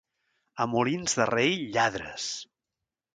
A 0.63 0.65
Molins 0.69 1.13
de 1.19 1.27
Rei, 1.31 1.53
lladres. 1.75 2.25